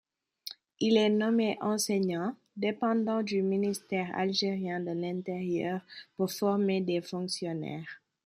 Il 0.79 0.97
est 0.97 1.11
nommé 1.11 1.59
enseignant, 1.61 2.35
dépendant 2.57 3.21
du 3.21 3.43
ministère 3.43 4.09
algérien 4.17 4.79
de 4.79 4.89
l'Intérieur, 4.99 5.81
pour 6.17 6.31
former 6.31 6.81
des 6.81 7.01
fonctionnaires. 7.01 8.01